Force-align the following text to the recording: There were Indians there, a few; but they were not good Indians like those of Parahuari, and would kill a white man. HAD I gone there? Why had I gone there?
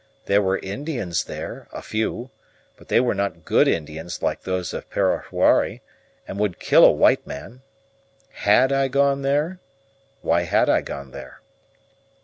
There 0.25 0.41
were 0.41 0.57
Indians 0.57 1.25
there, 1.25 1.67
a 1.71 1.83
few; 1.83 2.31
but 2.75 2.87
they 2.87 2.99
were 2.99 3.13
not 3.13 3.45
good 3.45 3.67
Indians 3.67 4.23
like 4.23 4.41
those 4.41 4.73
of 4.73 4.89
Parahuari, 4.89 5.81
and 6.27 6.39
would 6.39 6.57
kill 6.57 6.83
a 6.83 6.91
white 6.91 7.27
man. 7.27 7.61
HAD 8.31 8.71
I 8.71 8.87
gone 8.87 9.21
there? 9.21 9.59
Why 10.23 10.41
had 10.41 10.69
I 10.71 10.81
gone 10.81 11.11
there? 11.11 11.41